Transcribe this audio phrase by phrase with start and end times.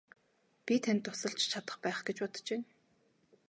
[0.65, 2.67] Би танд тусалж чадах байх гэж бодож байна.